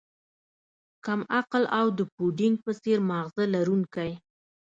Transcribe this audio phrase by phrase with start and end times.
[1.05, 4.11] کم عقل او د پوډینګ په څیر ماغزه لرونکی